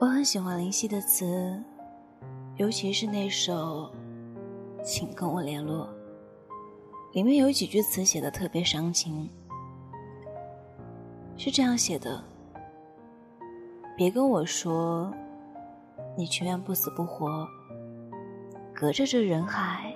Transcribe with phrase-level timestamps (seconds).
[0.00, 1.62] 我很喜欢林夕的词，
[2.56, 3.92] 尤其是那首
[4.82, 5.86] 《请跟我联络》，
[7.12, 9.28] 里面有几句词写的特别伤情，
[11.36, 12.24] 是这样写的
[13.94, 15.12] ：“别跟我说，
[16.16, 17.46] 你情愿不死不活，
[18.72, 19.94] 隔着这人海，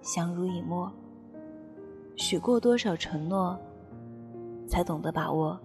[0.00, 0.90] 相濡以沫，
[2.16, 3.54] 许过多少承诺，
[4.66, 5.60] 才懂得把握。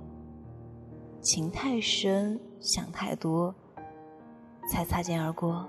[1.21, 3.55] 情太深，想太多。”
[4.71, 5.67] 才擦肩而过，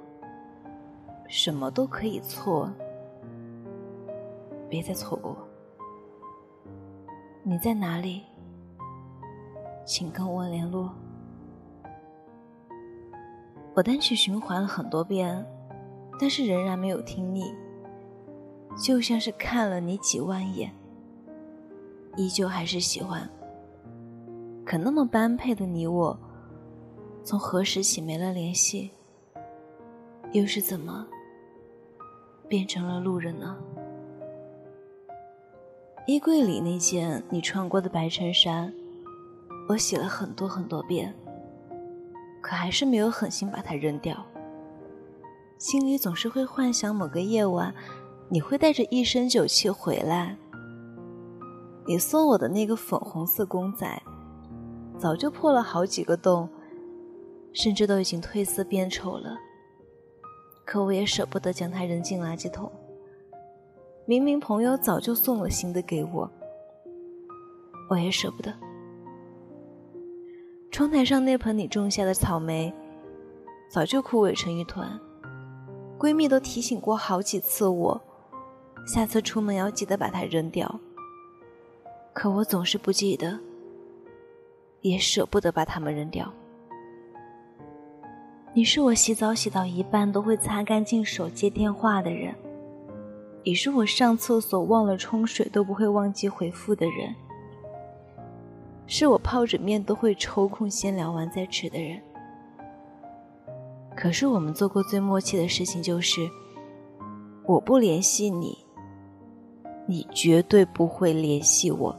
[1.27, 2.73] 什么都可以错，
[4.71, 5.37] 别再错过。
[7.43, 8.23] 你在哪里？
[9.85, 10.95] 请跟我联络。
[13.75, 15.45] 我单曲循环了很多遍，
[16.17, 17.53] 但是仍然没有听腻，
[18.77, 20.73] 就像是看了你几万眼，
[22.15, 23.29] 依旧还是喜欢。
[24.65, 26.17] 可那么般配的你我。
[27.25, 28.91] 从何时起没了联系？
[30.33, 31.07] 又是怎么
[32.49, 33.57] 变成了路人呢？
[36.07, 38.73] 衣柜里那件你穿过的白衬衫，
[39.69, 41.15] 我洗了很多很多遍，
[42.41, 44.17] 可还是没有狠心把它扔掉。
[45.59, 47.73] 心里总是会幻想某个夜晚，
[48.29, 50.37] 你会带着一身酒气回来。
[51.87, 54.03] 你送我的那个粉红色公仔，
[54.99, 56.49] 早就破了好几个洞。
[57.53, 59.37] 甚至都已经褪色变丑了，
[60.65, 62.71] 可我也舍不得将它扔进垃圾桶。
[64.05, 66.31] 明明朋友早就送了新的给我，
[67.89, 68.53] 我也舍不得。
[70.71, 72.73] 窗台上那盆你种下的草莓，
[73.71, 74.99] 早就枯萎成一团。
[75.99, 78.01] 闺蜜都提醒过好几次我，
[78.87, 80.81] 下次出门要记得把它扔掉。
[82.13, 83.39] 可我总是不记得，
[84.81, 86.33] 也舍不得把它们扔掉。
[88.55, 92.35] 你是我洗澡洗到一半都会擦干净手接电话的人，
[93.43, 97.15] 你是我上厕所忘了冲水都不会忘记回复的人，
[98.87, 101.99] 是我泡着面都会抽空先聊完再吃的人。
[103.97, 106.29] 可是我们做过最默契的事情就是，
[107.47, 108.59] 我不联系你，
[109.87, 111.99] 你绝对不会联系我。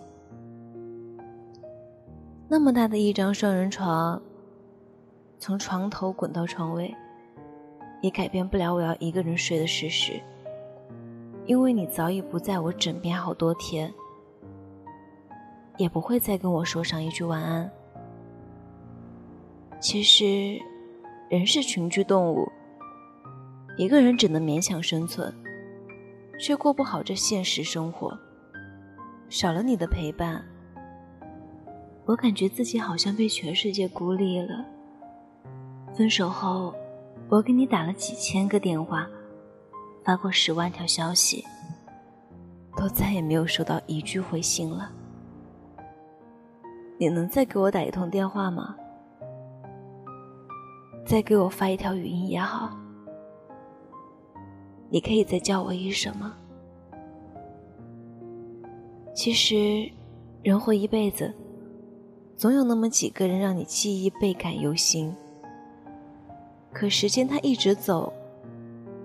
[2.48, 4.22] 那么大的一张双人床。
[5.44, 6.96] 从床头滚到床尾，
[8.00, 10.14] 也改变不了我要一个人睡的事实。
[11.46, 13.94] 因为你早已不在我枕边好多天，
[15.76, 17.70] 也不会再跟我说上一句晚安。
[19.82, 20.58] 其实，
[21.28, 22.50] 人是群居动物，
[23.76, 25.36] 一个人只能勉强生存，
[26.40, 28.18] 却过不好这现实生活。
[29.28, 30.42] 少了你的陪伴，
[32.06, 34.68] 我感觉自己好像被全世界孤立了。
[35.96, 36.74] 分手后，
[37.30, 39.08] 我给你打了几千个电话，
[40.04, 41.46] 发过十万条消息，
[42.76, 44.92] 都再也没有收到一句回信了。
[46.98, 48.76] 你能再给我打一通电话吗？
[51.06, 52.76] 再给我发一条语音也好。
[54.90, 56.36] 你可以再叫我一声吗？
[59.14, 59.92] 其实，
[60.42, 61.32] 人活一辈子，
[62.36, 65.16] 总有那么几个人让你记忆倍感犹新。
[66.74, 68.12] 可时间它一直走，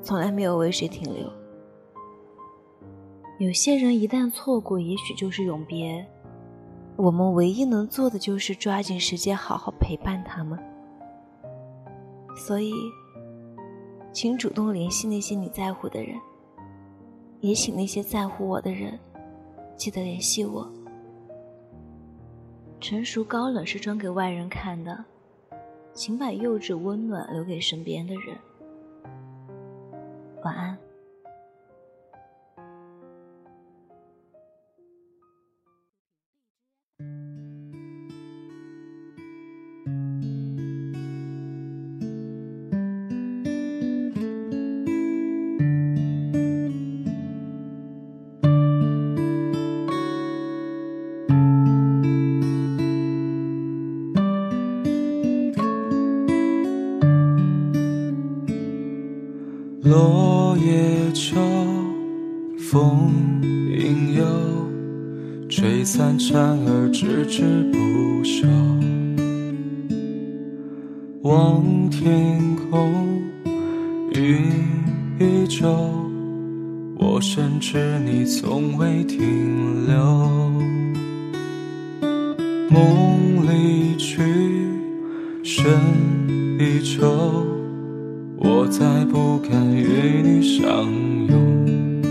[0.02, 1.30] 从来没有为谁停留。
[3.38, 6.04] 有些人一旦错过，也许就是永别。
[6.96, 10.58] 我们唯一能做的就是抓紧时间，好好陪伴他们。
[12.34, 12.72] 所以，
[14.12, 16.16] 请主动联系那些你在乎的人，
[17.40, 18.98] 也请那些在乎我的人，
[19.76, 20.68] 记得联系我。
[22.80, 25.04] 成熟高冷是装给外人看的。
[25.98, 28.38] 请把幼稚温暖留给身边的人。
[30.44, 30.78] 晚安。
[59.88, 61.36] 落叶秋，
[62.58, 63.10] 风
[63.42, 64.24] 影悠，
[65.48, 67.42] 吹散蝉儿吱吱
[67.72, 68.46] 不休。
[71.22, 72.38] 望天
[72.70, 72.92] 空，
[74.12, 74.52] 云
[75.18, 75.66] 依旧，
[76.98, 79.96] 我深知你从未停留。
[82.68, 84.22] 梦离去，
[85.42, 85.64] 深。
[86.60, 87.06] 依旧，
[88.40, 90.86] 我再不敢与你相
[91.26, 92.02] 拥。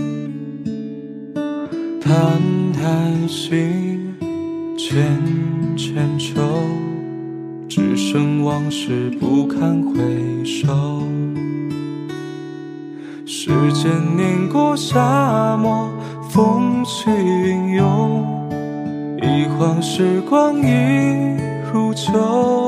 [2.00, 2.12] 叹
[2.72, 3.98] 叹息，
[4.76, 4.96] 浅
[5.76, 6.40] 浅秋，
[7.66, 11.02] 只剩往事不堪回首。
[13.24, 15.90] 时间碾过沙漠，
[16.28, 18.26] 风起云涌，
[19.22, 21.36] 一晃时光已
[21.72, 22.67] 如旧。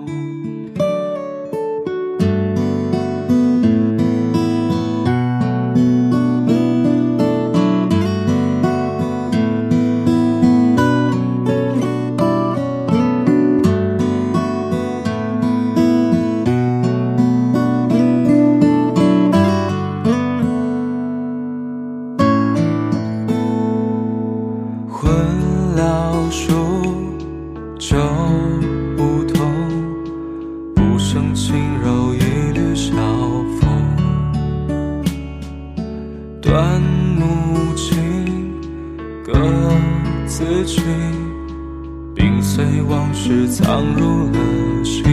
[43.71, 45.05] 藏入了心。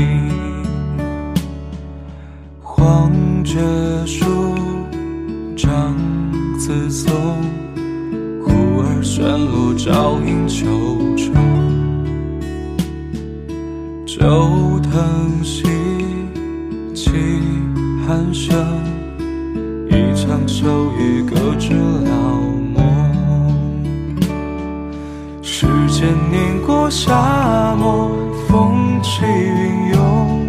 [2.60, 3.08] 黄
[3.44, 3.56] 桷
[4.04, 4.24] 树，
[5.56, 5.94] 长
[6.58, 7.14] 自松。
[8.42, 10.66] 忽而旋落，照映秋
[11.16, 11.32] 虫。
[14.04, 15.62] 旧藤兮，
[16.92, 17.12] 起
[18.08, 18.56] 寒声。
[19.88, 22.10] 一场秋雨，搁置了
[22.74, 22.82] 梦。
[25.42, 28.10] 时间碾过沙漠，
[28.48, 30.48] 风起云涌。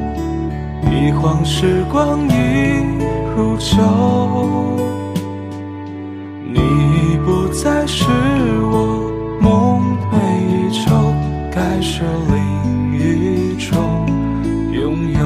[0.90, 2.32] 一晃时光已
[3.36, 3.78] 如旧。
[6.44, 8.06] 你已不再是
[8.72, 10.16] 我梦寐
[10.48, 11.14] 以求，
[11.52, 12.38] 该是另
[12.98, 14.08] 一种
[14.72, 15.20] 拥有。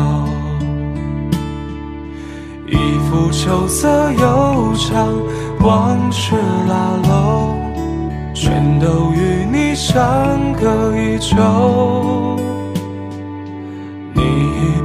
[2.68, 2.76] 一
[3.08, 5.14] 幅秋色悠长，
[5.60, 6.36] 往事
[6.68, 7.56] 拉拢，
[8.34, 10.04] 全都与你相
[10.54, 11.36] 隔已久。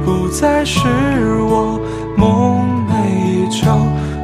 [0.09, 0.87] 不再是
[1.43, 1.79] 我
[2.17, 3.69] 梦寐以求，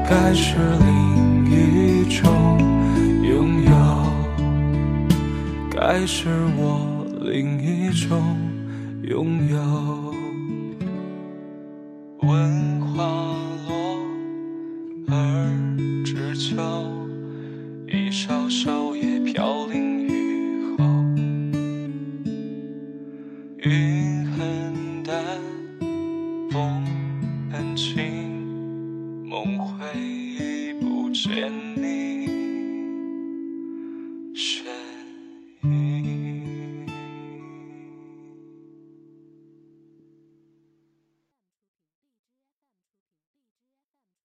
[0.09, 2.57] 该是另一种
[3.21, 3.71] 拥有，
[5.69, 6.27] 该是
[6.57, 8.35] 我另一种
[9.03, 9.59] 拥有。
[12.23, 13.03] 闻花
[13.67, 13.99] 落，
[15.07, 15.13] 而
[16.03, 16.55] 知秋，
[29.93, 32.04] 回忆不见你。